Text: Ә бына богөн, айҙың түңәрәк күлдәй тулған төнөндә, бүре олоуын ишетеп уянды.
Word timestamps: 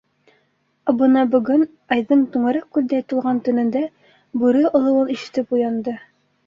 Ә 0.91 0.95
бына 1.01 1.25
богөн, 1.35 1.65
айҙың 1.97 2.25
түңәрәк 2.37 2.65
күлдәй 2.79 3.07
тулған 3.15 3.43
төнөндә, 3.49 3.85
бүре 4.43 4.67
олоуын 4.81 5.15
ишетеп 5.19 5.57
уянды. 5.59 5.99